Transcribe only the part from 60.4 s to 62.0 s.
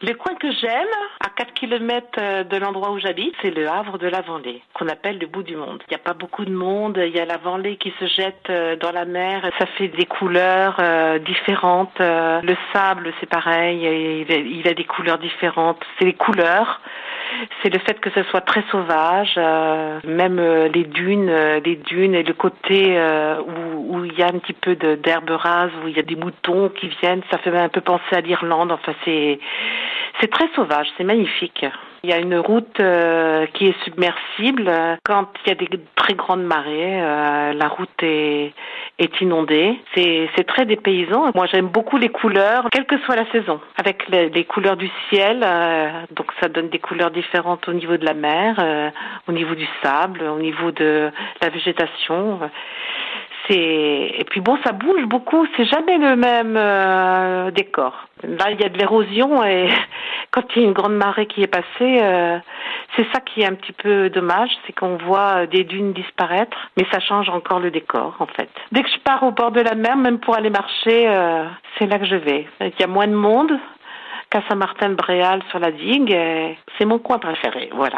il y a une grande marée qui est passée,